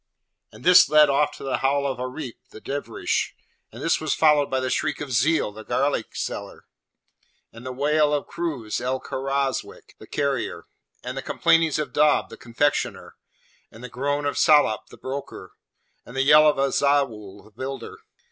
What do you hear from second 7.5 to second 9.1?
and the waul of Krooz el